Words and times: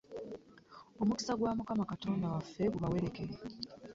Omukisa 1.01 1.33
gwa 1.39 1.51
Mukama 1.57 1.89
Katonda 1.91 2.31
waffe 2.33 2.63
gubawerekere. 2.73 3.33